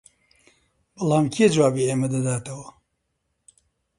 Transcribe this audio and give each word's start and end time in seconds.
بەڵام 0.95 1.25
کێ 1.35 1.45
جوابی 1.53 1.87
ئێمە 1.89 2.07
دەداتەوە؟ 2.13 2.67